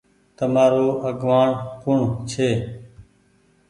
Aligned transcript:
تمآرو 0.37 0.87
آگوآڻ 1.07 1.47
ڪوڻ 1.81 1.97
ڇي۔ 2.29 2.49